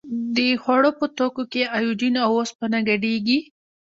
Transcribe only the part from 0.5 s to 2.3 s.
خوړو په توکو کې ایوډین